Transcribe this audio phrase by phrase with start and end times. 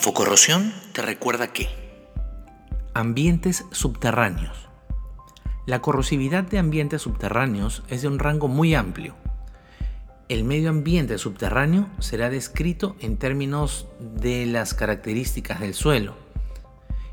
[0.00, 1.68] Infocorrosión te recuerda que
[2.94, 4.70] Ambientes subterráneos.
[5.66, 9.14] La corrosividad de ambientes subterráneos es de un rango muy amplio.
[10.30, 16.14] El medio ambiente subterráneo será descrito en términos de las características del suelo.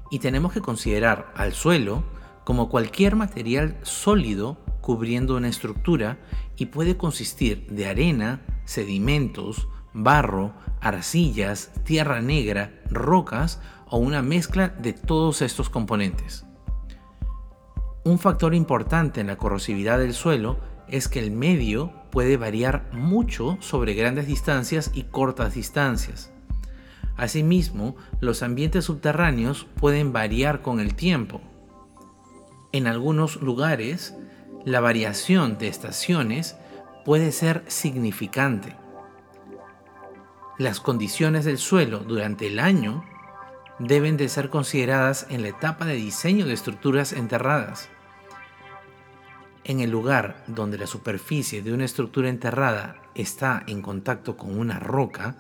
[0.10, 2.06] Y tenemos que considerar al suelo
[2.46, 6.20] como cualquier material sólido cubriendo una estructura
[6.56, 10.54] y puede consistir de arena, sedimentos, barro,
[10.88, 13.60] arcillas, tierra negra, rocas
[13.90, 16.46] o una mezcla de todos estos componentes.
[18.04, 23.58] Un factor importante en la corrosividad del suelo es que el medio puede variar mucho
[23.60, 26.32] sobre grandes distancias y cortas distancias.
[27.18, 31.42] Asimismo, los ambientes subterráneos pueden variar con el tiempo.
[32.72, 34.16] En algunos lugares,
[34.66, 36.56] la variación de estaciones
[37.04, 38.76] puede ser significante
[40.58, 43.04] las condiciones del suelo durante el año
[43.78, 47.90] deben de ser consideradas en la etapa de diseño de estructuras enterradas.
[49.64, 54.80] En el lugar donde la superficie de una estructura enterrada está en contacto con una
[54.80, 55.36] roca,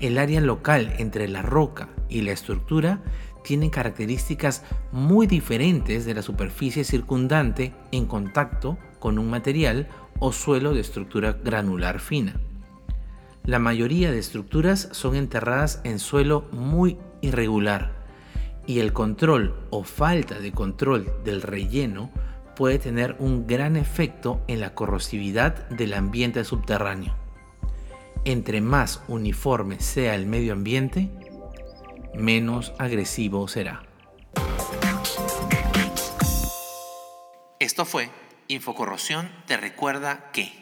[0.00, 3.00] el área local entre la roca y la estructura
[3.44, 9.88] tiene características muy diferentes de la superficie circundante en contacto con un material
[10.18, 12.40] o suelo de estructura granular fina.
[13.44, 17.92] La mayoría de estructuras son enterradas en suelo muy irregular
[18.66, 22.12] y el control o falta de control del relleno
[22.54, 27.16] puede tener un gran efecto en la corrosividad del ambiente subterráneo.
[28.24, 31.10] Entre más uniforme sea el medio ambiente,
[32.14, 33.82] menos agresivo será.
[37.58, 38.08] Esto fue
[38.46, 40.61] Infocorrosión te recuerda que...